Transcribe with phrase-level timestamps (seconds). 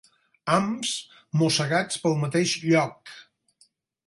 [0.53, 0.93] Hams
[1.41, 3.15] mossegats pel mateix lloc.